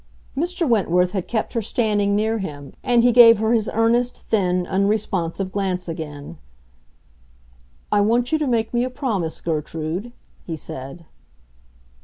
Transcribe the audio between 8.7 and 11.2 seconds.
me a promise, Gertrude," he said.